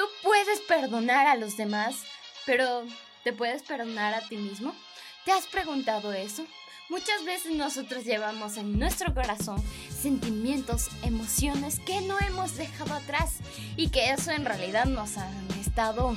[0.00, 2.04] Tú puedes perdonar a los demás,
[2.46, 2.84] pero
[3.22, 4.74] ¿te puedes perdonar a ti mismo?
[5.26, 6.46] ¿Te has preguntado eso?
[6.88, 13.40] Muchas veces nosotros llevamos en nuestro corazón sentimientos, emociones que no hemos dejado atrás
[13.76, 16.16] y que eso en realidad nos han estado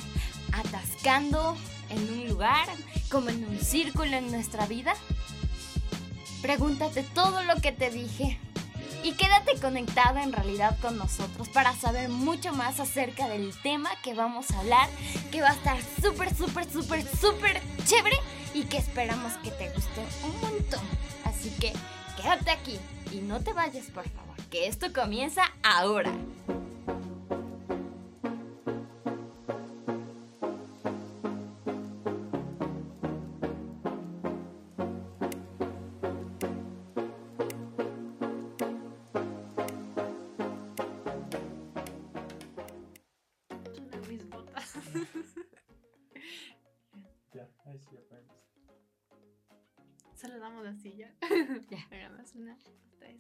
[0.54, 1.58] atascando
[1.90, 2.70] en un lugar,
[3.12, 4.94] como en un círculo en nuestra vida.
[6.42, 8.40] Pregúntate todo lo que te dije
[9.04, 14.14] y quédate conectada en realidad con nosotros para saber mucho más acerca del tema que
[14.14, 14.90] vamos a hablar,
[15.32, 18.18] que va a estar súper, súper, súper, súper chévere
[18.54, 20.82] y que esperamos que te guste un montón.
[21.26, 21.74] Así que
[22.16, 22.80] quédate aquí
[23.12, 26.12] y no te vayas por favor, que esto comienza ahora.
[50.44, 51.10] Saludamos así ya.
[51.70, 52.10] Ya.
[52.10, 53.16] más una, dos, tres.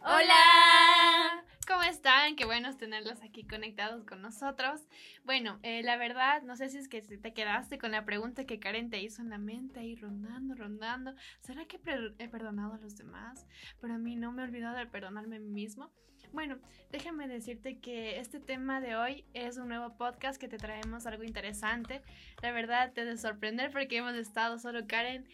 [0.00, 2.34] Hola, ¿cómo están?
[2.34, 4.80] Qué bueno tenerlos aquí conectados con nosotros.
[5.24, 8.58] Bueno, eh, la verdad, no sé si es que te quedaste con la pregunta que
[8.58, 11.14] Karen te hizo en la mente ahí rondando, rondando.
[11.40, 11.78] ¿Será que
[12.18, 13.46] he perdonado a los demás?
[13.82, 15.92] Pero a mí no me he olvidado de perdonarme a mí mismo.
[16.32, 16.58] Bueno,
[16.90, 21.22] déjame decirte que este tema de hoy es un nuevo podcast que te traemos algo
[21.22, 22.00] interesante.
[22.40, 25.26] La verdad, te de sorprender porque hemos estado solo Karen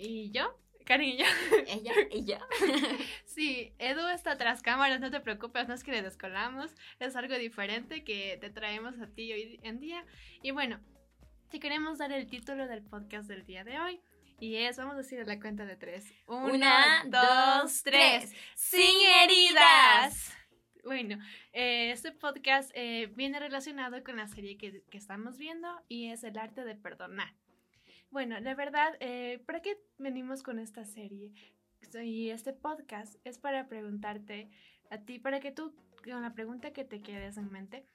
[0.00, 0.56] y yo.
[0.84, 1.24] Karen y yo.
[1.68, 2.38] Ella y yo.
[3.24, 7.38] Sí, Edu está tras cámaras, no te preocupes, no es que le descolamos, es algo
[7.38, 10.04] diferente que te traemos a ti hoy en día.
[10.42, 10.80] Y bueno,
[11.48, 14.00] te queremos dar el título del podcast del día de hoy.
[14.40, 16.12] Y es, vamos a decir a la cuenta de tres.
[16.26, 18.34] Una, dos, tres.
[18.56, 20.34] Sin heridas.
[20.84, 21.18] Bueno,
[21.52, 26.24] eh, este podcast eh, viene relacionado con la serie que, que estamos viendo y es
[26.24, 27.32] el arte de perdonar.
[28.10, 31.32] Bueno, la verdad, eh, ¿para qué venimos con esta serie?
[32.02, 34.50] Y este podcast es para preguntarte
[34.90, 37.86] a ti, para que tú, con la pregunta que te quedes en mente,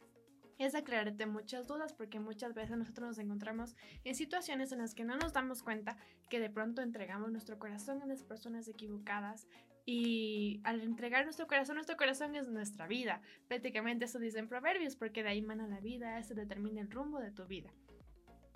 [0.58, 3.76] es aclararte muchas dudas, porque muchas veces nosotros nos encontramos
[4.06, 5.98] en situaciones en las que no nos damos cuenta
[6.30, 9.50] que de pronto entregamos nuestro corazón a las personas equivocadas.
[9.86, 13.22] Y al entregar nuestro corazón, nuestro corazón es nuestra vida.
[13.50, 17.32] Prácticamente eso dicen proverbios, porque de ahí mana la vida, eso determina el rumbo de
[17.32, 17.70] tu vida.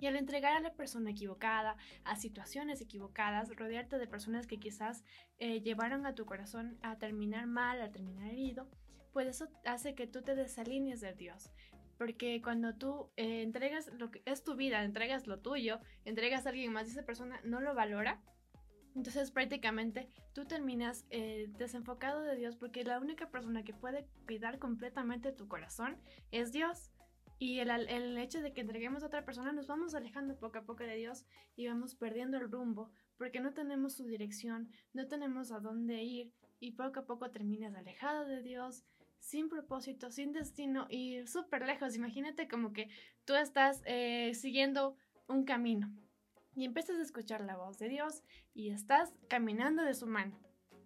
[0.00, 5.04] Y al entregar a la persona equivocada, a situaciones equivocadas, rodearte de personas que quizás
[5.38, 8.68] eh, llevaron a tu corazón a terminar mal, a terminar herido,
[9.12, 11.50] pues eso hace que tú te desalinees de Dios.
[11.98, 16.48] Porque cuando tú eh, entregas lo que es tu vida, entregas lo tuyo, entregas a
[16.48, 18.22] alguien más y esa persona no lo valora,
[18.94, 24.58] entonces prácticamente tú terminas eh, desenfocado de Dios porque la única persona que puede cuidar
[24.58, 25.96] completamente tu corazón
[26.32, 26.90] es Dios.
[27.42, 30.66] Y el, el, hecho de que entreguemos a otra persona nos vamos alejando poco a
[30.66, 31.24] poco de Dios
[31.56, 36.34] y vamos perdiendo el rumbo porque no tenemos su dirección, no tenemos a dónde ir
[36.58, 38.84] y poco a poco terminas alejado de Dios,
[39.20, 41.96] sin propósito, sin destino y súper lejos.
[41.96, 42.90] Imagínate como que
[43.24, 45.90] tú estás eh, siguiendo un camino
[46.54, 48.22] y empiezas a escuchar la voz de Dios
[48.52, 50.38] y estás caminando de su mano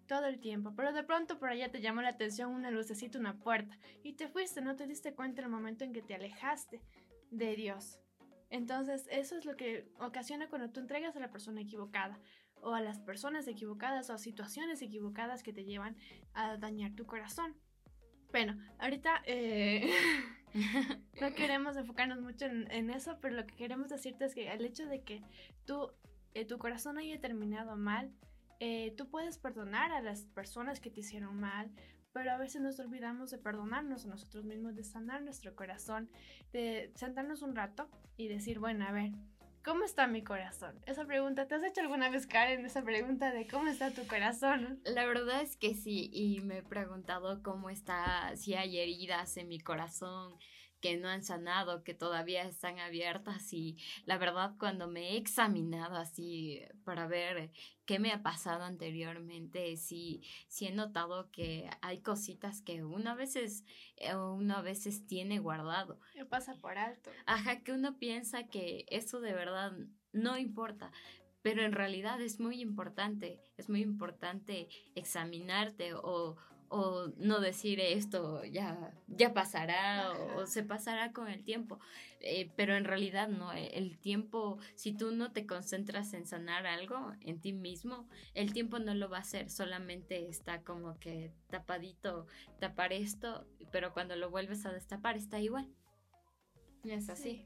[0.07, 3.37] todo el tiempo, pero de pronto por allá te llamó la atención una lucecita, una
[3.37, 6.81] puerta, y te fuiste, no te diste cuenta en el momento en que te alejaste
[7.31, 7.99] de Dios.
[8.49, 12.19] Entonces, eso es lo que ocasiona cuando tú entregas a la persona equivocada,
[12.61, 15.97] o a las personas equivocadas, o a situaciones equivocadas que te llevan
[16.33, 17.55] a dañar tu corazón.
[18.31, 19.91] Bueno, ahorita eh,
[21.21, 24.65] no queremos enfocarnos mucho en, en, eso, pero lo que queremos decirte es que el
[24.65, 25.21] hecho de que
[25.65, 25.91] tú,
[26.33, 28.11] eh, tu corazón haya terminado mal,
[28.59, 31.71] eh, tú puedes perdonar a las personas que te hicieron mal,
[32.13, 36.09] pero a veces nos olvidamos de perdonarnos a nosotros mismos, de sanar nuestro corazón,
[36.53, 39.11] de sentarnos un rato y decir, bueno, a ver,
[39.65, 40.79] ¿cómo está mi corazón?
[40.85, 44.79] Esa pregunta, ¿te has hecho alguna vez, Karen, esa pregunta de cómo está tu corazón?
[44.85, 49.49] La verdad es que sí, y me he preguntado cómo está, si hay heridas en
[49.49, 50.35] mi corazón,
[50.85, 55.95] que no han sanado, que todavía están abiertas y la verdad cuando me he examinado
[55.95, 57.49] así para ver
[57.87, 63.15] qué me ha pasado anteriormente, sí, sí he notado que hay cositas que uno a
[63.15, 63.65] veces,
[64.15, 65.99] uno a veces tiene guardado.
[66.15, 67.09] Me pasa por alto.
[67.25, 69.71] Ajá, que uno piensa que eso de verdad
[70.13, 70.91] no importa,
[71.41, 76.37] pero en realidad es muy importante, es muy importante examinarte o,
[76.75, 81.79] o no decir esto ya, ya pasará o, o, se pasará con el tiempo.
[82.19, 87.13] Eh, pero en realidad no, el tiempo, si tú no te concentras en sanar algo
[87.21, 92.27] en ti mismo, el tiempo no lo va a hacer, solamente está como que tapadito,
[92.59, 95.69] tapar esto, pero cuando lo vuelves a destapar está igual.
[96.83, 97.45] Es así.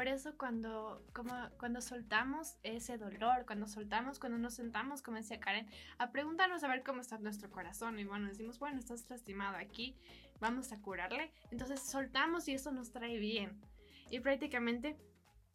[0.00, 5.38] Por eso cuando, como, cuando soltamos ese dolor, cuando soltamos, cuando nos sentamos, como decía
[5.40, 5.68] Karen,
[5.98, 9.98] a preguntarnos a ver cómo está nuestro corazón y bueno, decimos, bueno, estás lastimado aquí,
[10.40, 11.34] vamos a curarle.
[11.50, 13.60] Entonces soltamos y eso nos trae bien.
[14.08, 14.96] Y prácticamente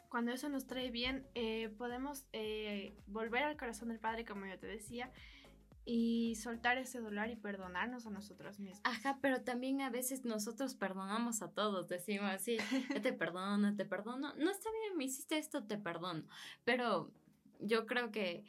[0.09, 4.59] cuando eso nos trae bien, eh, podemos eh, volver al corazón del Padre, como yo
[4.59, 5.11] te decía,
[5.85, 8.81] y soltar ese dolor y perdonarnos a nosotros mismos.
[8.83, 12.57] Ajá, pero también a veces nosotros perdonamos a todos, decimos así,
[13.03, 16.23] te perdono, te perdono, no está bien, me hiciste esto, te perdono,
[16.63, 17.11] pero
[17.59, 18.43] yo creo que,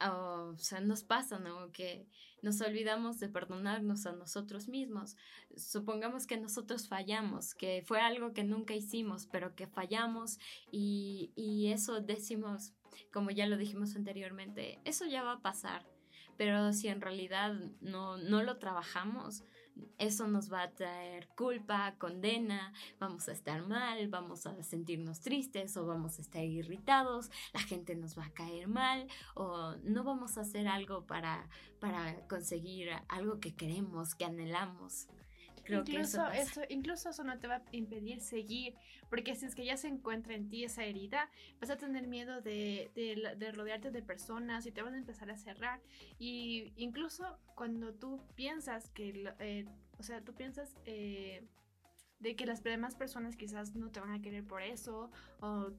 [0.00, 1.70] o sea, nos pasa, ¿no?
[1.72, 2.06] Que
[2.40, 5.16] nos olvidamos de perdonarnos a nosotros mismos.
[5.56, 10.40] Supongamos que nosotros fallamos, que fue algo que nunca hicimos, pero que fallamos
[10.72, 12.72] y, y eso decimos,
[13.12, 15.91] como ya lo dijimos anteriormente, eso ya va a pasar
[16.36, 19.44] pero si en realidad no, no lo trabajamos,
[19.98, 25.76] eso nos va a traer culpa, condena, vamos a estar mal, vamos a sentirnos tristes
[25.76, 30.36] o vamos a estar irritados, la gente nos va a caer mal o no vamos
[30.36, 31.48] a hacer algo para,
[31.80, 35.08] para conseguir algo que queremos, que anhelamos
[35.68, 38.74] incluso eso, incluso eso no te va a impedir seguir,
[39.08, 41.30] porque si es que ya se encuentra en ti esa herida,
[41.60, 45.36] vas a tener miedo de, de, rodearte de personas y te van a empezar a
[45.36, 45.80] cerrar.
[46.18, 49.66] Y incluso cuando tú piensas que, eh,
[49.98, 51.44] o sea, tú piensas eh,
[52.22, 55.10] de que las demás personas quizás no te van a querer por eso
[55.40, 55.72] o,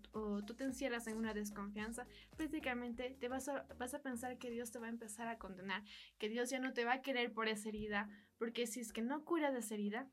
[0.45, 2.05] tú te encierras en una desconfianza,
[2.35, 5.83] prácticamente te vas a, vas a pensar que Dios te va a empezar a condenar,
[6.17, 9.01] que Dios ya no te va a querer por esa herida, porque si es que
[9.01, 10.09] no cura de esa herida,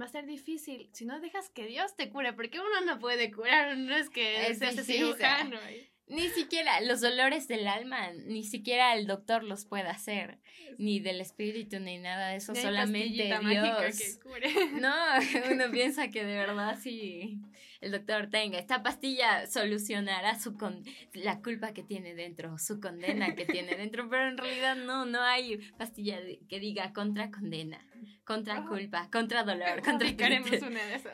[0.00, 0.90] va a ser difícil.
[0.92, 4.54] Si no dejas que Dios te cure, porque uno no puede curar, no es que
[4.54, 5.58] sea cirujano.
[6.06, 10.38] Ni siquiera los dolores del alma, ni siquiera el doctor los puede hacer,
[10.76, 14.20] ni del espíritu, ni nada de eso, solamente Dios.
[14.80, 14.94] No,
[15.50, 17.38] uno piensa que de verdad si
[17.80, 20.82] el doctor tenga esta pastilla solucionará su con
[21.14, 25.22] la culpa que tiene dentro, su condena que tiene dentro, pero en realidad no, no
[25.22, 26.18] hay pastilla
[26.48, 27.80] que diga contra condena,
[28.24, 31.12] contra culpa, contra dolor, contra una de esas.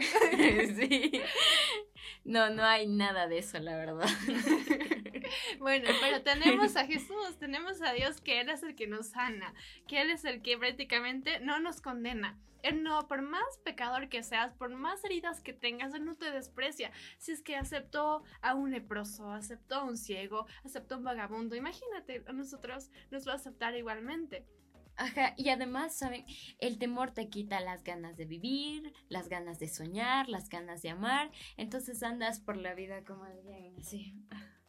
[0.77, 1.13] sí.
[2.25, 4.09] No, no hay nada de eso, la verdad.
[5.59, 9.55] Bueno, pero tenemos a Jesús, tenemos a Dios que Él es el que nos sana,
[9.87, 12.39] que Él es el que prácticamente no nos condena.
[12.63, 16.31] Él no, por más pecador que seas, por más heridas que tengas, Él no te
[16.31, 16.91] desprecia.
[17.19, 21.57] Si es que aceptó a un leproso, aceptó a un ciego, aceptó a un vagabundo,
[21.57, 24.45] imagínate, a nosotros nos va a aceptar igualmente.
[25.01, 26.27] Ajá, y además, ¿saben?
[26.59, 30.91] El temor te quita las ganas de vivir, las ganas de soñar, las ganas de
[30.91, 31.31] amar.
[31.57, 34.15] Entonces andas por la vida como alguien así.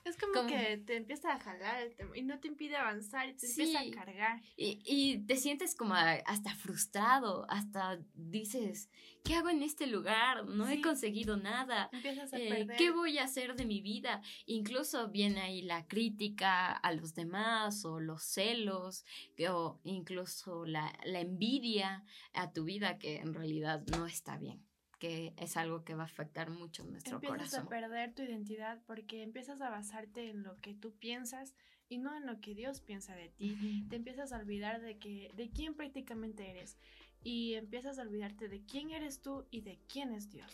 [0.04, 3.48] Es como, que te empieza a jalar el y no te impide avanzar y te
[3.48, 4.42] empieza a cargar.
[4.58, 8.90] Y, y, te sientes como hasta frustrado, hasta dices,
[9.24, 10.46] ¿qué hago en este lugar?
[10.46, 11.90] No he conseguido nada.
[11.92, 12.78] Empiezas a eh, perder.
[12.78, 14.22] ¿Qué voy a hacer de mi vida?
[14.46, 19.06] Incluso viene ahí la crítica a los demás o los celos
[19.50, 22.04] o incluso la, la envidia
[22.34, 24.71] a tu vida que en realidad no está bien
[25.02, 27.40] que es algo que va a afectar mucho nuestro corazón.
[27.40, 31.56] Empiezas a perder tu identidad porque empiezas a basarte en lo que tú piensas
[31.90, 33.84] y no en lo que Dios piensa de ti.
[33.90, 36.78] Te empiezas a olvidar de que de quién prácticamente eres
[37.24, 40.52] y empiezas a olvidarte de quién eres tú y de quién es Dios.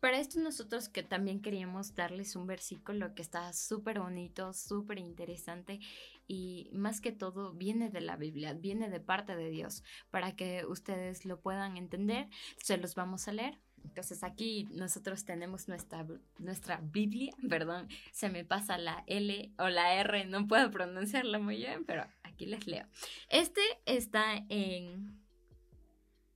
[0.00, 5.78] Para esto nosotros que también queríamos darles un versículo que está súper bonito, súper interesante
[6.26, 9.84] y más que todo viene de la Biblia, viene de parte de Dios.
[10.10, 13.60] Para que ustedes lo puedan entender, se los vamos a leer.
[13.84, 16.06] Entonces aquí nosotros tenemos nuestra,
[16.38, 21.56] nuestra Biblia, perdón, se me pasa la L o la R, no puedo pronunciarla muy
[21.56, 22.86] bien, pero aquí les leo.
[23.28, 25.22] Este está en...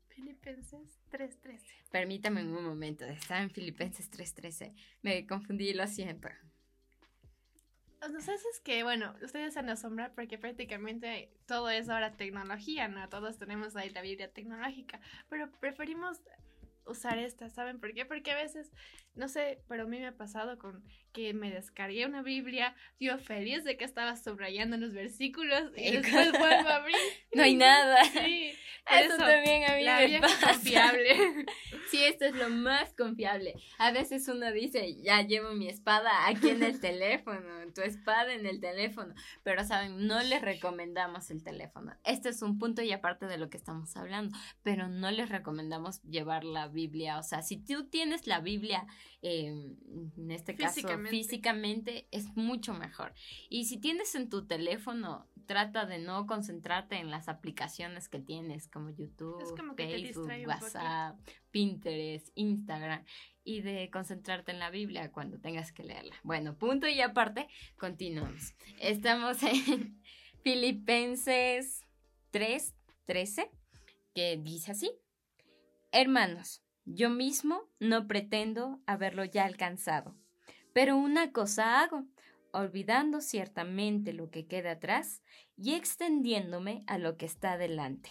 [0.09, 1.61] Filipenses 3.13.
[1.91, 4.75] Permítame un momento, está en Filipenses 3.13.
[5.03, 6.29] Me confundí, lo siento.
[8.01, 12.87] Sé si es que, bueno, ustedes se han asombrado porque prácticamente todo es ahora tecnología,
[12.89, 13.09] ¿no?
[13.09, 16.21] Todos tenemos ahí la Biblia tecnológica, pero preferimos
[16.89, 18.05] usar esta, ¿saben por qué?
[18.05, 18.73] Porque a veces,
[19.15, 23.19] no sé, pero a mí me ha pasado con que me descargué una Biblia, yo
[23.19, 26.97] feliz de que estaba subrayando los versículos y después vuelvo a abrir.
[27.33, 28.05] No hay nada.
[28.05, 28.53] Sí.
[28.91, 30.53] Eso, también a mí me pasa.
[30.53, 31.17] confiable.
[31.91, 33.55] Sí, esto es lo más confiable.
[33.79, 37.41] A veces uno dice, ya llevo mi espada aquí en el teléfono,
[37.75, 41.95] tu espada en el teléfono, pero saben, no les recomendamos el teléfono.
[42.05, 46.03] Este es un punto y aparte de lo que estamos hablando, pero no les recomendamos
[46.03, 47.19] llevar la Biblia.
[47.19, 48.87] O sea, si tú tienes la Biblia,
[49.23, 49.77] em,
[50.17, 53.15] en este caso físicamente, es mucho mejor.
[53.49, 58.69] Y si tienes en tu teléfono, trata de no concentrarte en las aplicaciones que tienes
[58.69, 59.43] como YouTube,
[59.77, 61.19] Facebook, WhatsApp,
[61.51, 63.05] Pinterest, Instagram
[63.45, 66.15] y de concentrarte en la Biblia cuando tengas que leerla.
[66.23, 68.55] Bueno, punto y aparte, continuamos.
[68.79, 70.01] Estamos en
[70.43, 71.83] Filipenses
[72.31, 72.75] 3,
[73.07, 73.51] 13,
[74.15, 74.91] que dice así.
[75.93, 80.15] Hermanos, yo mismo no pretendo haberlo ya alcanzado,
[80.73, 82.05] pero una cosa hago,
[82.53, 85.23] olvidando ciertamente lo que queda atrás
[85.57, 88.11] y extendiéndome a lo que está delante.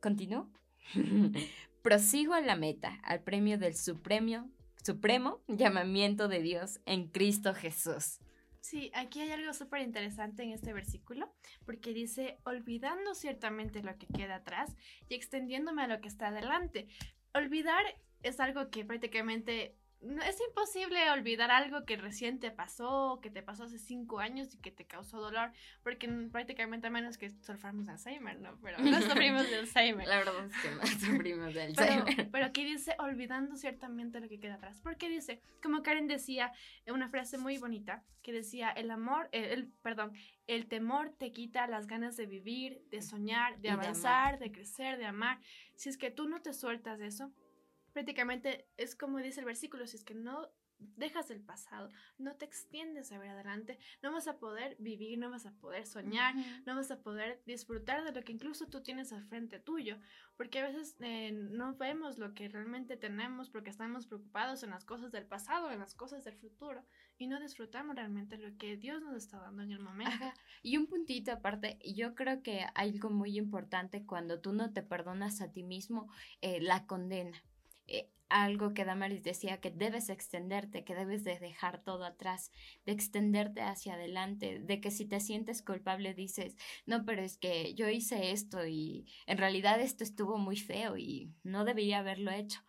[0.00, 0.50] ¿Continúo?
[1.82, 4.48] Prosigo a la meta, al premio del supremo,
[4.84, 8.20] supremo llamamiento de Dios en Cristo Jesús.
[8.60, 11.34] Sí, aquí hay algo súper interesante en este versículo,
[11.66, 14.76] porque dice, olvidando ciertamente lo que queda atrás
[15.08, 16.86] y extendiéndome a lo que está adelante.
[17.34, 17.82] Olvidar
[18.22, 23.64] es algo que prácticamente es imposible olvidar algo que recién te pasó, que te pasó
[23.64, 25.52] hace cinco años y que te causó dolor,
[25.84, 28.58] porque prácticamente a menos que suframos de Alzheimer, ¿no?
[28.62, 30.06] Pero no sufrimos de Alzheimer.
[30.08, 32.30] La verdad es que no sufrimos de Alzheimer.
[32.30, 36.52] Pero, aquí dice, olvidando ciertamente lo que queda atrás, porque dice, como Karen decía,
[36.86, 40.12] una frase muy bonita, que decía, el amor, el, perdón,
[40.46, 44.98] el temor te quita las ganas de vivir, de soñar, de avanzar, de, de crecer,
[44.98, 45.38] de amar.
[45.74, 47.32] Si es que tú no te sueltas de eso,
[47.92, 50.50] prácticamente es como dice el versículo, si es que no
[50.96, 55.30] dejas el pasado, no te extiendes a ver adelante, no vas a poder vivir, no
[55.30, 56.34] vas a poder soñar,
[56.66, 59.98] no vas a poder disfrutar de lo que incluso tú tienes al frente tuyo,
[60.36, 64.84] porque a veces eh, no vemos lo que realmente tenemos porque estamos preocupados en las
[64.84, 66.84] cosas del pasado, en las cosas del futuro
[67.18, 70.32] y no disfrutamos realmente lo que Dios nos está dando en el momento.
[70.62, 74.82] Y un puntito aparte, yo creo que hay algo muy importante cuando tú no te
[74.82, 76.08] perdonas a ti mismo,
[76.40, 77.42] eh, la condena
[78.32, 82.50] algo que Damaris decía, que debes extenderte, que debes de dejar todo atrás,
[82.86, 87.74] de extenderte hacia adelante, de que si te sientes culpable dices, no, pero es que
[87.74, 92.60] yo hice esto y en realidad esto estuvo muy feo y no debería haberlo hecho.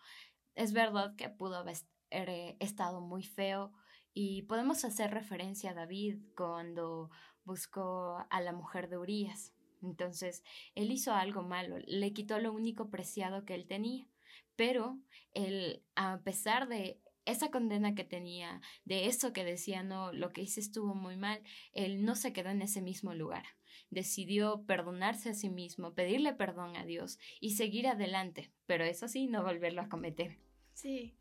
[0.54, 1.76] Es verdad que pudo haber
[2.10, 3.72] eh, estado muy feo
[4.12, 7.10] y podemos hacer referencia a David cuando
[7.44, 9.54] buscó a la mujer de Urias.
[9.82, 10.42] Entonces,
[10.74, 14.08] él hizo algo malo, le quitó lo único preciado que él tenía
[14.56, 14.98] pero
[15.32, 20.42] él, a pesar de esa condena que tenía, de eso que decía, no, lo que
[20.42, 21.42] hice estuvo muy mal,
[21.72, 23.44] él no se quedó en ese mismo lugar.
[23.90, 29.26] Decidió perdonarse a sí mismo, pedirle perdón a Dios y seguir adelante, pero eso sí,
[29.26, 30.38] no volverlo a cometer.
[30.74, 31.16] Sí,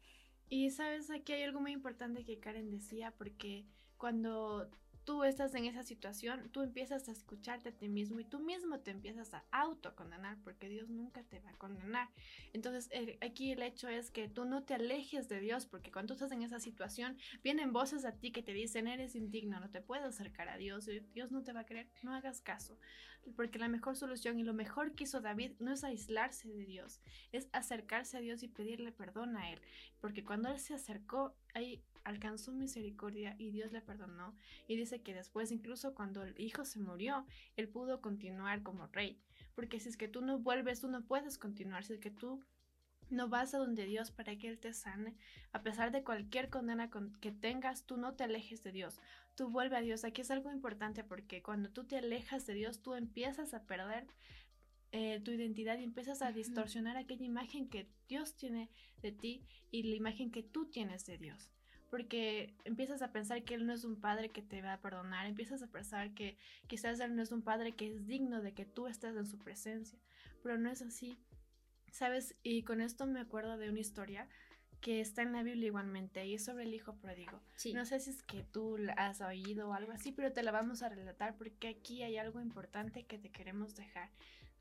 [0.49, 3.65] y sabes, aquí hay algo muy importante que Karen decía, porque
[3.97, 4.69] cuando
[5.05, 8.79] tú estás en esa situación, tú empiezas a escucharte a ti mismo y tú mismo
[8.79, 12.09] te empiezas a autocondenar porque Dios nunca te va a condenar.
[12.53, 12.89] Entonces,
[13.21, 16.31] aquí el hecho es que tú no te alejes de Dios porque cuando tú estás
[16.31, 20.05] en esa situación, vienen voces a ti que te dicen, eres indigno, no te puedes
[20.05, 22.77] acercar a Dios, Dios no te va a querer, no hagas caso.
[23.35, 26.99] Porque la mejor solución y lo mejor que hizo David no es aislarse de Dios,
[27.31, 29.61] es acercarse a Dios y pedirle perdón a Él.
[30.01, 34.35] Porque cuando Él se acercó, ahí alcanzó misericordia y Dios le perdonó.
[34.67, 39.19] Y dice que después, incluso cuando el hijo se murió, él pudo continuar como rey.
[39.55, 41.83] Porque si es que tú no vuelves, tú no puedes continuar.
[41.83, 42.43] Si es que tú
[43.09, 45.15] no vas a donde Dios para que Él te sane,
[45.51, 46.89] a pesar de cualquier condena
[47.21, 48.99] que tengas, tú no te alejes de Dios.
[49.35, 50.03] Tú vuelve a Dios.
[50.03, 54.07] Aquí es algo importante porque cuando tú te alejas de Dios, tú empiezas a perder
[54.93, 58.69] eh, tu identidad y empiezas a distorsionar aquella imagen que Dios tiene
[59.01, 61.51] de ti y la imagen que tú tienes de Dios
[61.93, 65.27] porque empiezas a pensar que Él no es un padre que te va a perdonar,
[65.27, 68.65] empiezas a pensar que quizás Él no es un padre que es digno de que
[68.65, 69.99] tú estés en su presencia,
[70.41, 71.19] pero no es así,
[71.91, 72.35] ¿sabes?
[72.41, 74.27] Y con esto me acuerdo de una historia
[74.81, 77.39] que está en la Biblia igualmente y es sobre el hijo pródigo.
[77.75, 80.51] No sé si es que tú la has oído o algo así, pero te la
[80.51, 84.09] vamos a relatar porque aquí hay algo importante que te queremos dejar.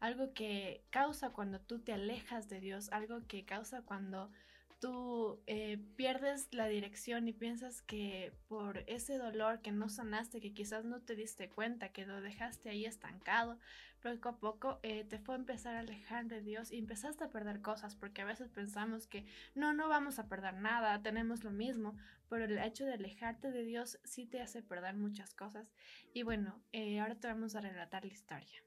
[0.02, 4.32] Algo que causa cuando tú te alejas de Dios, algo que causa cuando
[4.80, 10.52] tú eh, pierdes la dirección y piensas que por ese dolor que no sanaste, que
[10.52, 13.60] quizás no te diste cuenta, que lo dejaste ahí estancado,
[14.02, 17.30] poco a poco eh, te fue a empezar a alejar de Dios y empezaste a
[17.30, 21.52] perder cosas, porque a veces pensamos que no, no vamos a perder nada, tenemos lo
[21.52, 21.96] mismo,
[22.28, 25.70] pero el hecho de alejarte de Dios sí te hace perder muchas cosas.
[26.12, 28.64] Y bueno, eh, ahora te vamos a relatar la historia.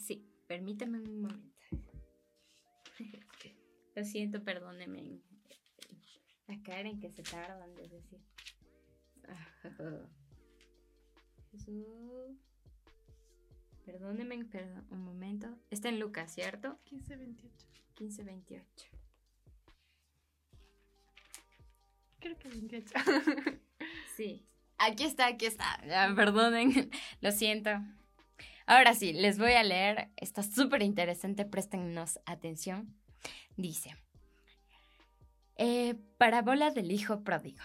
[0.00, 1.54] Sí, permíteme un momento.
[3.94, 5.20] Lo siento, perdóneme
[6.46, 8.20] la Karen que se tardan de decir.
[11.52, 11.86] Jesús.
[13.84, 15.58] Perdóneme, perdón, un momento.
[15.70, 16.78] Está en Lucas, ¿cierto?
[16.90, 17.66] 1528.
[18.00, 18.86] 1528.
[22.20, 22.94] Creo que 28.
[24.16, 24.46] sí.
[24.76, 25.80] Aquí está, aquí está.
[26.16, 27.70] perdonen, lo siento.
[28.66, 30.10] Ahora sí, les voy a leer.
[30.16, 32.94] Está súper interesante, préstennos atención.
[33.56, 33.96] Dice,
[35.56, 37.62] eh, parábola del hijo pródigo.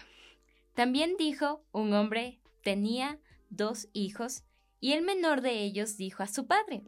[0.73, 4.43] También dijo, un hombre tenía dos hijos
[4.79, 6.83] y el menor de ellos dijo a su padre,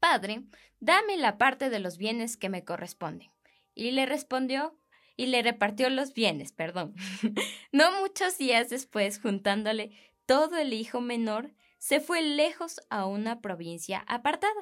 [0.00, 0.44] Padre,
[0.80, 3.30] dame la parte de los bienes que me corresponden.
[3.74, 4.76] Y le respondió,
[5.16, 6.94] y le repartió los bienes, perdón.
[7.72, 9.90] no muchos días después, juntándole
[10.24, 14.60] todo el hijo menor, se fue lejos a una provincia apartada,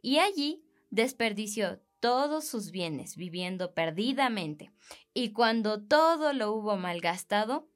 [0.00, 4.72] y allí desperdició todos sus bienes, viviendo perdidamente.
[5.12, 7.68] Y cuando todo lo hubo malgastado,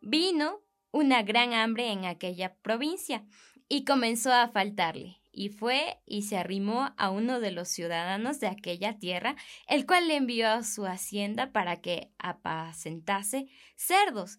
[0.00, 0.60] vino
[0.92, 3.26] una gran hambre en aquella provincia,
[3.68, 8.46] y comenzó a faltarle, y fue y se arrimó a uno de los ciudadanos de
[8.46, 9.34] aquella tierra,
[9.66, 14.38] el cual le envió a su hacienda para que apacentase cerdos,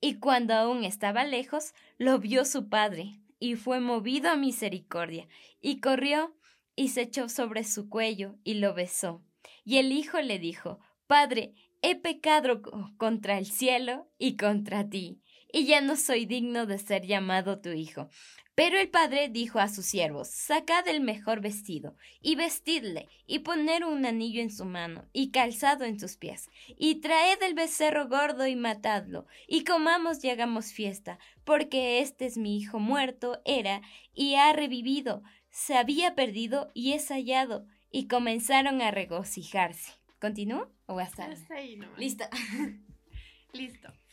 [0.00, 5.28] Y cuando aún estaba lejos, lo vio su padre, y fue movido a misericordia,
[5.60, 6.36] y corrió
[6.76, 9.24] y se echó sobre su cuello y lo besó.
[9.64, 12.62] Y el hijo le dijo, Padre, he pecado
[12.96, 15.20] contra el cielo y contra ti,
[15.52, 18.08] y ya no soy digno de ser llamado tu hijo.
[18.58, 23.84] Pero el padre dijo a sus siervos, Sacad el mejor vestido, y vestidle, y poner
[23.84, 28.48] un anillo en su mano, y calzado en sus pies, y traed el becerro gordo
[28.48, 33.80] y matadlo, y comamos y hagamos fiesta, porque este es mi hijo muerto, era,
[34.12, 39.92] y ha revivido, se había perdido y es hallado, y comenzaron a regocijarse.
[40.20, 40.68] ¿Continúo?
[40.86, 42.28] ¿O hasta, hasta ahí Lista.
[43.52, 43.92] Listo.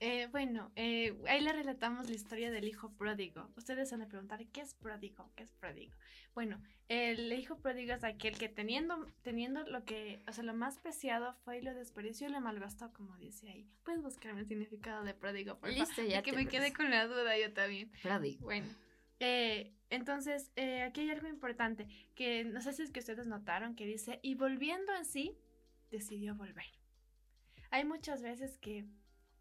[0.00, 3.48] Eh, bueno, eh, ahí le relatamos la historia del hijo pródigo.
[3.56, 5.30] Ustedes van a preguntar, ¿qué es pródigo?
[5.36, 5.94] ¿Qué es pródigo?
[6.34, 10.78] Bueno, el hijo pródigo es aquel que teniendo, teniendo lo que, o sea, lo más
[10.78, 13.68] preciado fue y lo desperdició y lo malgastó, como dice ahí.
[13.84, 16.22] Puedes buscarme el significado de pródigo, por Listo, ya.
[16.22, 17.90] Que me quedé con la duda yo también.
[18.02, 18.44] Pródigo.
[18.44, 18.66] Bueno.
[19.20, 20.50] Eh, entonces,
[20.84, 24.34] aquí hay algo importante que no sé si es que ustedes notaron que dice, y
[24.34, 25.38] volviendo en sí,
[25.90, 26.66] decidió volver.
[27.70, 28.84] Hay muchas veces que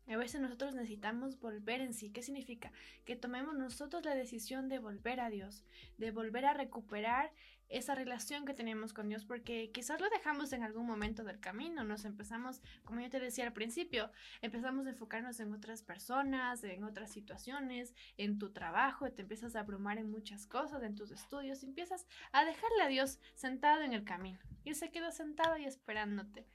[0.08, 2.10] a veces nosotros necesitamos volver en sí.
[2.10, 2.72] ¿Qué significa?
[3.06, 5.64] Que tomemos nosotros la decisión de volver a Dios,
[5.98, 7.32] de volver a recuperar
[7.70, 11.84] esa relación que tenemos con Dios, porque quizás lo dejamos en algún momento del camino,
[11.84, 14.12] nos empezamos, como yo te decía al principio,
[14.42, 19.62] empezamos a enfocarnos en otras personas, en otras situaciones, en tu trabajo, te empiezas a
[19.62, 23.94] abrumar en muchas cosas, en tus estudios, y empiezas a dejarle a Dios sentado en
[23.94, 26.46] el camino, y Él se queda sentado y esperándote.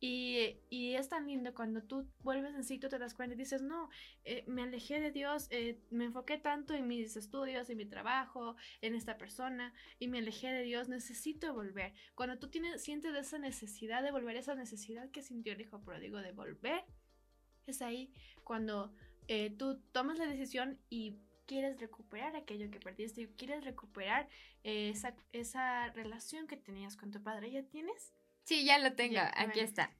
[0.00, 3.62] Y, es tan lindo cuando tú vuelves en sí, tú te das cuenta y dices,
[3.62, 3.88] no,
[4.24, 8.56] eh, me alejé de Dios, eh, me enfoqué tanto en mis estudios, en mi trabajo,
[8.80, 11.94] en esta persona, y me alejé de Dios, necesito volver.
[12.14, 16.18] Cuando tú tienes, sientes esa necesidad de volver, esa necesidad que sintió el hijo pródigo
[16.18, 16.84] de volver,
[17.66, 18.12] es ahí
[18.44, 18.92] cuando
[19.26, 24.28] eh, tú tomas la decisión y quieres recuperar aquello que perdiste, y quieres recuperar
[24.62, 27.50] esa, esa relación que tenías con tu padre.
[27.50, 28.17] ¿Ya tienes?
[28.48, 29.94] Sí, ya lo tengo, aquí está.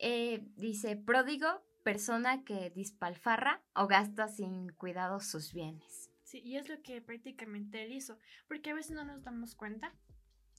[0.00, 1.46] Eh, dice, pródigo,
[1.84, 6.10] persona que dispalfarra o gasta sin cuidado sus bienes.
[6.24, 8.18] Sí, y es lo que prácticamente él hizo,
[8.48, 9.94] porque a veces no nos damos cuenta.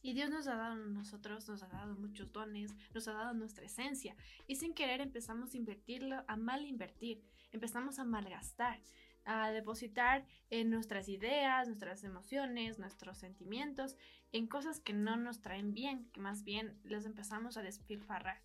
[0.02, 3.34] Y Dios nos ha dado a nosotros, nos ha dado muchos dones, nos ha dado
[3.34, 4.16] nuestra esencia.
[4.48, 8.80] Y sin querer empezamos a invertirlo, a mal invertir, empezamos a malgastar
[9.28, 13.98] a depositar en nuestras ideas, nuestras emociones, nuestros sentimientos,
[14.32, 18.42] en cosas que no nos traen bien, que más bien les empezamos a despilfarrar.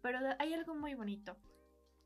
[0.00, 1.36] Pero hay algo muy bonito,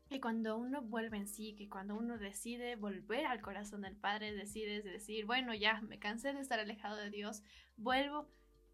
[0.09, 4.33] que cuando uno vuelve en sí, que cuando uno decide volver al corazón del Padre,
[4.33, 7.43] decide decir, bueno, ya me cansé de estar alejado de Dios,
[7.77, 8.27] vuelvo,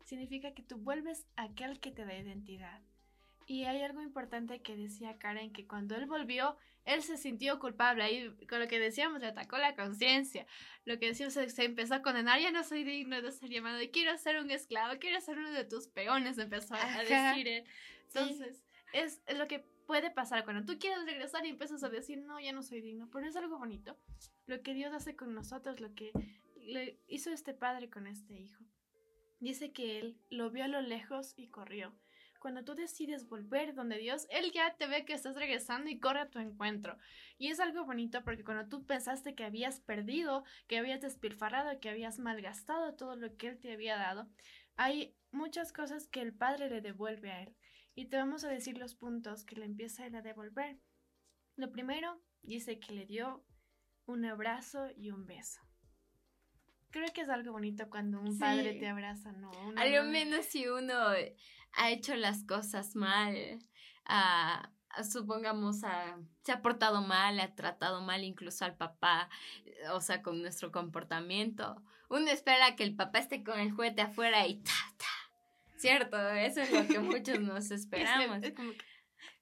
[0.06, 2.82] significa que tú vuelves a aquel que te da identidad.
[3.48, 8.04] Y hay algo importante que decía Karen, que cuando él volvió, él se sintió culpable.
[8.04, 10.45] Ahí, con lo que decíamos, le atacó la conciencia.
[10.86, 14.17] Lo que decíamos, se, empezó a condenar, ya no soy digno de ser llamado, quiero
[14.17, 17.65] ser un esclavo, quiero ser uno de tus peones, empezó a decir él.
[18.08, 22.39] Entonces, es, lo que puede pasar cuando tú quieres regresar y empiezas a decir, no,
[22.39, 23.10] ya no soy digno.
[23.12, 23.98] Pero es algo bonito.
[24.45, 26.12] Lo que Dios hace con nosotros, lo que
[26.56, 28.63] le hizo este padre con este hijo.
[29.39, 31.93] Dice que él lo vio a lo lejos y corrió
[32.45, 36.19] cuando tú decides volver donde Dios, Él ya te ve que estás regresando y corre
[36.19, 36.95] a tu encuentro.
[37.39, 41.89] Y es algo bonito porque cuando tú pensaste que habías perdido, que habías despilfarrado, que
[41.89, 44.29] habías malgastado todo lo que Él te había dado,
[44.75, 47.55] hay muchas cosas que el Padre le devuelve a Él.
[47.95, 50.77] Y te vamos a decir los puntos que le empieza Él a devolver.
[51.55, 53.43] Lo primero, dice que le dio
[54.05, 55.64] un abrazo y un beso.
[56.95, 59.51] Creo que es algo bonito cuando un padre te abraza, ¿no?
[59.75, 60.93] Al menos si uno
[61.73, 63.36] ha hecho las cosas mal,
[65.03, 65.81] supongamos,
[66.41, 69.29] se ha portado mal, ha tratado mal incluso al papá,
[69.91, 71.84] o sea, con nuestro comportamiento.
[72.08, 75.75] Uno espera que el papá esté con el juguete afuera y ta, ta.
[75.75, 78.41] Cierto, eso es lo que muchos nos esperamos.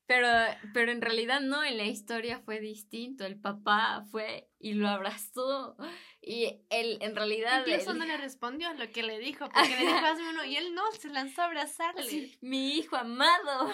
[0.05, 0.27] Pero,
[0.73, 3.25] pero en realidad no, en la historia fue distinto.
[3.25, 5.77] El papá fue y lo abrazó.
[6.21, 7.65] Y él, en realidad.
[7.65, 10.57] Incluso no le respondió a lo que le dijo, porque le dijo a uno y
[10.57, 12.37] él no, se lanzó a abrazarle.
[12.41, 13.71] mi hijo amado.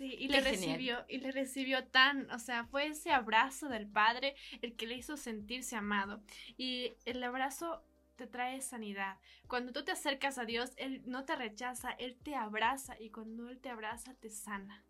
[0.00, 4.34] Sí, y le recibió, y le recibió tan, o sea, fue ese abrazo del padre
[4.62, 6.22] el que le hizo sentirse amado.
[6.56, 7.82] Y el abrazo
[8.16, 9.18] te trae sanidad.
[9.46, 13.50] Cuando tú te acercas a Dios, Él no te rechaza, Él te abraza y cuando
[13.50, 14.82] Él te abraza, te sana.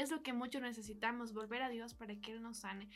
[0.00, 2.88] Es lo que muchos necesitamos, volver a Dios para que Él nos sane.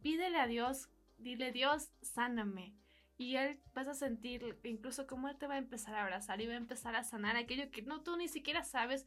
[0.00, 2.74] Pídele a Dios, dile Dios, sáname.
[3.18, 6.46] Y Él vas a sentir incluso cómo Él te va a empezar a abrazar y
[6.46, 9.06] va a empezar a sanar aquello que no tú ni siquiera sabes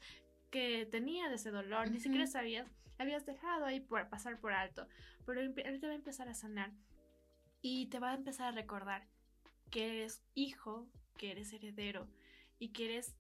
[0.52, 2.70] que tenía de ese dolor, ni siquiera sabías,
[3.00, 4.88] habías dejado ahí por pasar por alto.
[5.26, 6.72] Pero Él te va a empezar a sanar
[7.64, 9.08] y te va a empezar a recordar
[9.72, 12.08] que eres hijo, que eres heredero
[12.60, 13.16] y que eres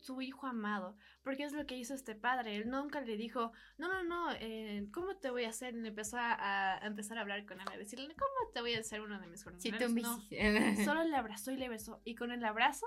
[0.00, 2.56] su hijo amado, porque es lo que hizo este padre.
[2.56, 5.74] Él nunca le dijo, no, no, no, eh, ¿cómo te voy a hacer?
[5.74, 9.00] Y empezó a, empezar a hablar con él, a decirle, ¿cómo te voy a hacer
[9.00, 9.92] uno de mis familiares?
[9.92, 12.86] no, solo le abrazó y le besó, y con el abrazo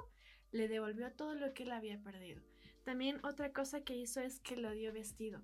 [0.51, 2.41] le devolvió todo lo que él había perdido.
[2.83, 5.41] También otra cosa que hizo es que lo dio vestido.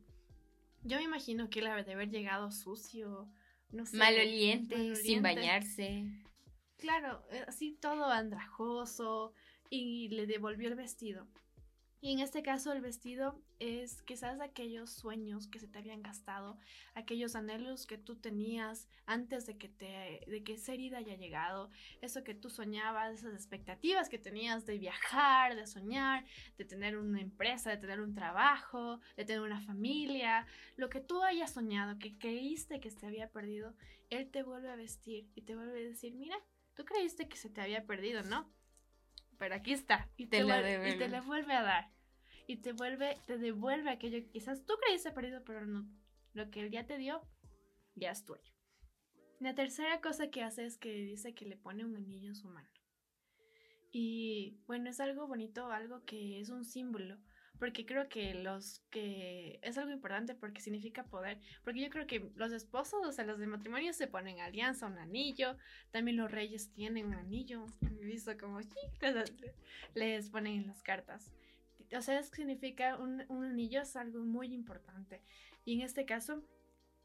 [0.83, 3.29] Yo me imagino que él había de haber llegado sucio,
[3.71, 3.97] no sé.
[3.97, 4.95] maloliente.
[4.95, 6.05] sin bañarse.
[6.77, 9.33] Claro, eh, así todo andrajoso,
[9.69, 11.27] y le devolvió el vestido.
[12.01, 16.57] Y en este caso el vestido es quizás aquellos sueños que se te habían gastado,
[16.95, 21.69] aquellos anhelos que tú tenías antes de que te de que esa herida haya llegado,
[22.01, 26.23] eso que tú soñabas, esas expectativas que tenías de viajar, de soñar,
[26.57, 31.21] de tener una empresa, de tener un trabajo, de tener una familia, lo que tú
[31.23, 33.75] hayas soñado, que creíste que se había perdido,
[34.09, 36.37] él te vuelve a vestir y te vuelve a decir, "Mira,
[36.75, 38.49] tú creíste que se te había perdido, ¿no?"
[39.39, 40.07] Pero aquí está.
[40.17, 41.91] Y te, la vuelve, y te la vuelve a dar.
[42.45, 45.89] Y te vuelve, te devuelve aquello que quizás tú creíste perdido, pero no.
[46.33, 47.21] Lo que él ya te dio,
[47.95, 48.53] ya es tuyo.
[49.39, 52.49] La tercera cosa que hace es que dice que le pone un anillo en su
[52.49, 52.69] mano.
[53.91, 57.17] Y bueno, es algo bonito, algo que es un símbolo
[57.59, 62.31] porque creo que los que es algo importante porque significa poder, porque yo creo que
[62.35, 65.57] los esposos, o sea, los de matrimonio se ponen alianza, un anillo,
[65.91, 67.65] también los reyes tienen un anillo,
[68.01, 68.59] visto como
[69.93, 71.31] les ponen en las cartas.
[71.95, 75.21] O sea, significa un, un anillo es algo muy importante.
[75.65, 76.43] Y en este caso,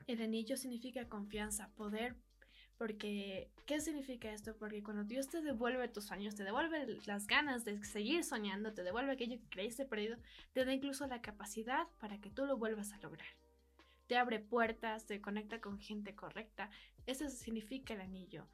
[0.07, 2.17] el anillo significa confianza, poder,
[2.77, 4.57] porque, ¿qué significa esto?
[4.57, 8.83] Porque cuando Dios te devuelve tus sueños, te devuelve las ganas de seguir soñando, te
[8.83, 10.17] devuelve aquello que creíste perdido,
[10.53, 13.29] te da incluso la capacidad para que tú lo vuelvas a lograr.
[14.07, 16.71] Te abre puertas, te conecta con gente correcta.
[17.07, 18.47] Eso significa el anillo.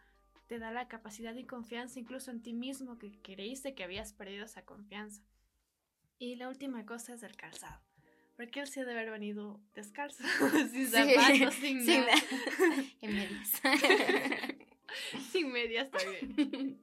[0.46, 4.44] Te da la capacidad y confianza incluso en ti mismo que creíste que habías perdido
[4.44, 5.22] esa confianza.
[6.18, 7.80] Y la última cosa es el calzado.
[8.40, 10.24] Porque él sí debe haber venido descalzo,
[10.72, 12.12] sin zapatos, sin, nada.
[13.02, 13.60] en medias.
[15.30, 16.80] sin medias también.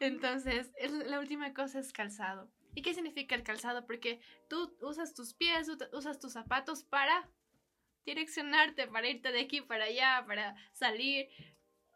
[0.00, 0.72] Entonces,
[1.06, 2.50] la última cosa es calzado.
[2.74, 3.84] ¿Y qué significa el calzado?
[3.84, 7.28] Porque tú usas tus pies, usas tus zapatos para
[8.06, 11.28] direccionarte, para irte de aquí para allá, para salir.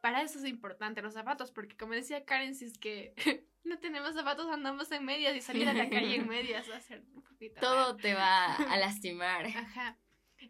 [0.01, 3.15] Para eso es importante los zapatos, porque como decía Karen, si es que
[3.65, 6.81] no tenemos zapatos, andamos en medias y salir a la calle en medias va a
[6.81, 7.61] ser un poquito.
[7.61, 9.47] Todo te va a lastimar.
[9.47, 9.99] Ajá.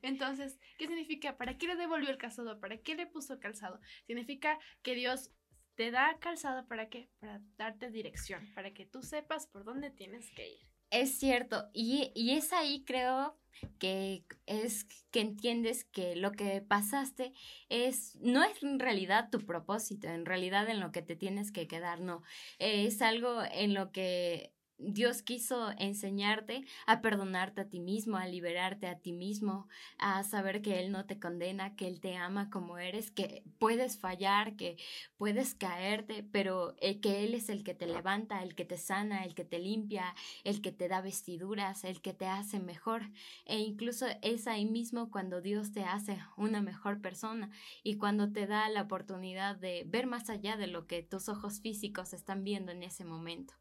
[0.02, 1.36] Entonces, ¿qué significa?
[1.36, 2.60] ¿Para qué le devolvió el calzado?
[2.60, 3.80] ¿Para qué le puso calzado?
[4.06, 5.32] Significa que Dios
[5.74, 7.08] te da calzado para qué?
[7.20, 10.68] Para darte dirección, para que tú sepas por dónde tienes que ir.
[10.90, 13.38] Es cierto, y, y es ahí creo
[13.78, 17.32] que es que entiendes que lo que pasaste
[17.68, 21.66] es no es en realidad tu propósito, en realidad en lo que te tienes que
[21.66, 22.22] quedar, no,
[22.58, 28.86] es algo en lo que Dios quiso enseñarte a perdonarte a ti mismo, a liberarte
[28.86, 29.66] a ti mismo,
[29.98, 33.98] a saber que Él no te condena, que Él te ama como eres, que puedes
[33.98, 34.76] fallar, que
[35.16, 39.24] puedes caerte, pero eh, que Él es el que te levanta, el que te sana,
[39.24, 40.14] el que te limpia,
[40.44, 43.10] el que te da vestiduras, el que te hace mejor.
[43.46, 47.50] E incluso es ahí mismo cuando Dios te hace una mejor persona
[47.82, 51.60] y cuando te da la oportunidad de ver más allá de lo que tus ojos
[51.60, 53.54] físicos están viendo en ese momento.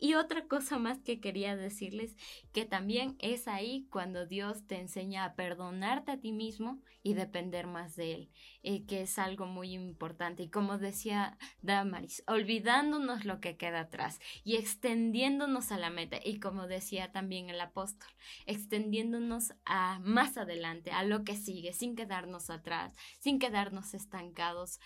[0.00, 2.16] Y otra cosa más que quería decirles,
[2.52, 7.66] que también es ahí cuando Dios te enseña a perdonarte a ti mismo y depender
[7.66, 8.30] más de Él,
[8.62, 10.42] eh, que es algo muy importante.
[10.44, 16.18] Y como decía Damaris, olvidándonos lo que queda atrás y extendiéndonos a la meta.
[16.24, 18.08] Y como decía también el apóstol,
[18.46, 24.80] extendiéndonos a más adelante, a lo que sigue, sin quedarnos atrás, sin quedarnos estancados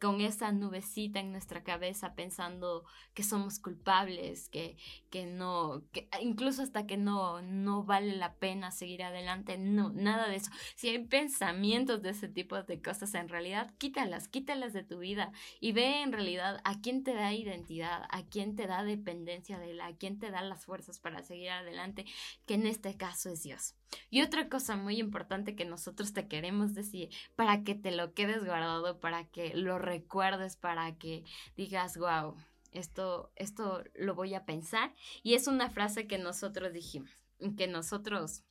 [0.00, 4.76] con esa nubecita en nuestra cabeza pensando que somos culpables, que,
[5.10, 10.28] que no, que incluso hasta que no, no vale la pena seguir adelante, no, nada
[10.28, 10.50] de eso.
[10.76, 15.32] Si hay pensamientos de ese tipo de cosas, en realidad quítalas, quítalas de tu vida
[15.60, 19.72] y ve en realidad a quién te da identidad, a quién te da dependencia de
[19.72, 22.06] él, a quién te da las fuerzas para seguir adelante,
[22.46, 23.74] que en este caso es Dios.
[24.10, 28.44] Y otra cosa muy importante que nosotros te queremos decir, para que te lo quedes
[28.44, 31.24] guardado, para que lo recuerdes, para que
[31.56, 32.36] digas, wow,
[32.72, 34.94] esto, esto lo voy a pensar.
[35.22, 37.10] Y es una frase que nosotros dijimos,
[37.56, 38.42] que nosotros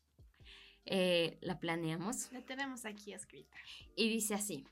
[0.86, 2.32] eh, la planeamos.
[2.32, 3.58] La tenemos aquí escrita.
[3.96, 4.66] Y dice así.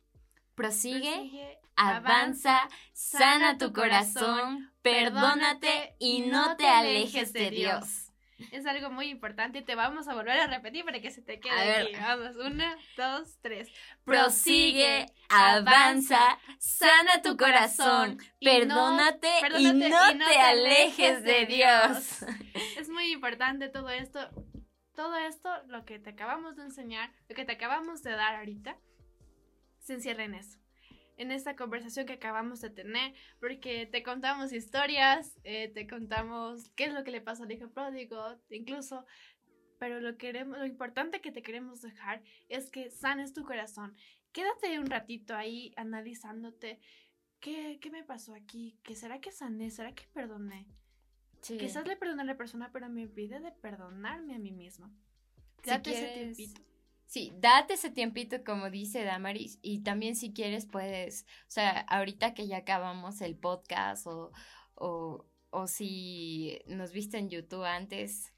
[0.56, 8.07] Prosigue, avanza, sana tu corazón, perdónate y no te alejes de Dios.
[8.52, 9.62] Es algo muy importante.
[9.62, 11.96] Te vamos a volver a repetir para que se te quede aquí.
[12.00, 13.70] Vamos, una, dos, tres.
[14.04, 22.24] Prosigue, avanza, sana tu corazón, perdónate, y no, te, alejes de Dios.
[22.78, 24.20] Es muy importante todo esto.
[24.96, 28.78] Todo esto, lo que te acabamos de enseñar, lo que te acabamos de dar ahorita,
[29.80, 30.58] se encierra en eso
[31.18, 36.86] en esta conversación que acabamos de tener, porque te contamos historias, eh, te contamos qué
[36.86, 39.06] es lo que le pasa al hijo pródigo, incluso,
[39.80, 43.96] pero lo, queremos, lo importante que te queremos dejar es que sanes tu corazón.
[44.32, 46.80] Quédate un ratito ahí analizándote.
[47.40, 48.78] ¿Qué, qué me pasó aquí?
[48.84, 49.72] ¿Qué será que sané?
[49.72, 50.68] ¿Será que perdoné?
[51.42, 54.92] Quizás le perdoné a la persona, pero me olvidé de perdonarme a mí mismo.
[55.62, 56.62] Quédate ese tiempito.
[57.08, 62.34] Sí, date ese tiempito como dice Damaris y también si quieres puedes, o sea, ahorita
[62.34, 64.32] que ya acabamos el podcast o,
[64.76, 68.34] o, o si nos viste en YouTube antes,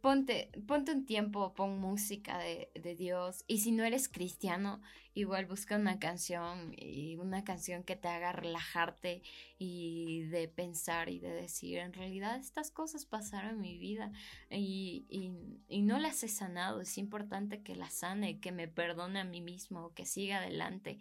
[0.00, 3.44] ponte, ponte un tiempo, pon música de, de, Dios.
[3.46, 4.80] Y si no eres cristiano,
[5.14, 9.22] igual busca una canción y una canción que te haga relajarte
[9.58, 14.12] y de pensar y de decir, en realidad estas cosas pasaron en mi vida
[14.50, 15.32] y, y,
[15.68, 16.80] y no las he sanado.
[16.80, 20.98] Es importante que las sane, que me perdone a mí mismo, que siga adelante.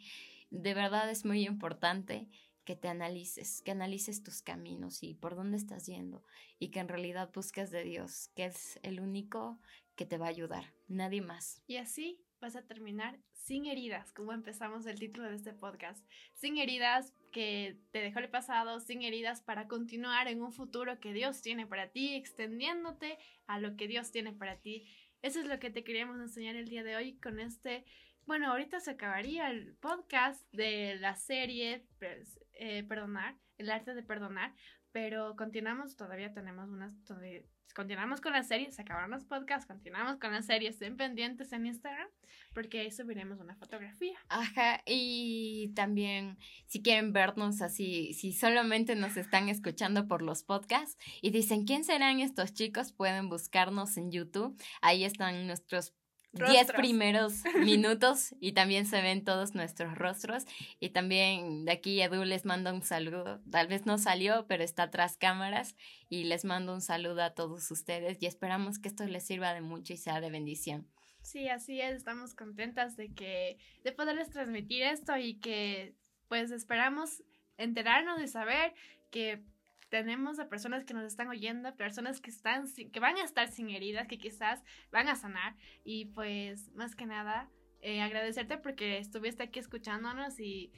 [0.49, 2.27] De verdad es muy importante
[2.65, 6.23] que te analices, que analices tus caminos y por dónde estás yendo
[6.59, 9.59] y que en realidad busques de Dios, que es el único
[9.95, 11.61] que te va a ayudar, nadie más.
[11.67, 16.57] Y así vas a terminar sin heridas, como empezamos el título de este podcast, sin
[16.57, 21.41] heridas que te dejó el pasado, sin heridas para continuar en un futuro que Dios
[21.41, 24.87] tiene para ti, extendiéndote a lo que Dios tiene para ti.
[25.21, 27.85] Eso es lo que te queríamos enseñar el día de hoy con este
[28.25, 34.03] bueno, ahorita se acabaría el podcast de la serie pues, eh, Perdonar, el arte de
[34.03, 34.53] perdonar,
[34.91, 36.95] pero continuamos, todavía tenemos unas,
[37.73, 41.65] continuamos con la serie, se acabaron los podcasts, continuamos con la serie, estén pendientes en
[41.65, 42.07] Instagram
[42.53, 44.17] porque ahí subiremos una fotografía.
[44.29, 50.97] Ajá, y también si quieren vernos así, si solamente nos están escuchando por los podcasts
[51.21, 55.93] y dicen quién serán estos chicos, pueden buscarnos en YouTube, ahí están nuestros
[56.33, 60.45] 10 primeros minutos y también se ven todos nuestros rostros.
[60.79, 63.41] Y también de aquí Edu les manda un saludo.
[63.51, 65.75] Tal vez no salió, pero está tras cámaras.
[66.09, 69.61] Y les mando un saludo a todos ustedes y esperamos que esto les sirva de
[69.61, 70.87] mucho y sea de bendición.
[71.21, 71.95] Sí, así es.
[71.95, 75.95] Estamos contentas de que de poderles transmitir esto y que
[76.27, 77.23] pues esperamos
[77.57, 78.73] enterarnos y saber
[79.11, 79.43] que
[79.91, 83.69] tenemos a personas que nos están oyendo, personas que están que van a estar sin
[83.69, 87.49] heridas, que quizás van a sanar y pues más que nada
[87.81, 90.71] eh, agradecerte porque estuviste aquí escuchándonos y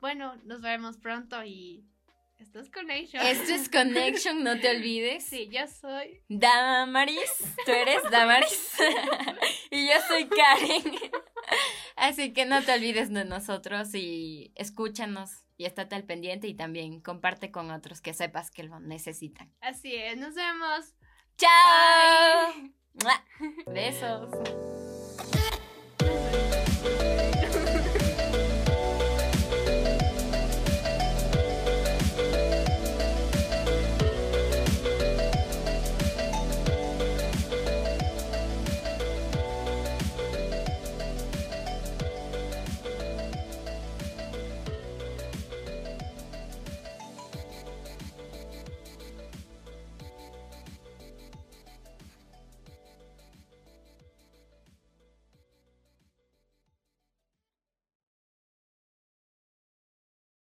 [0.00, 1.84] bueno, nos vemos pronto y
[2.38, 3.26] esto es Connection.
[3.26, 5.24] Esto es Connection, no te olvides.
[5.24, 8.76] Sí, yo soy Damaris, tú eres Damaris
[9.72, 10.94] y yo soy Karen.
[11.96, 17.02] Así que no te olvides de nosotros y escúchanos y estate al pendiente y también
[17.02, 19.52] comparte con otros que sepas que lo necesitan.
[19.60, 20.94] Así es, nos vemos.
[21.36, 22.54] ¡Chao!
[23.66, 24.30] Besos.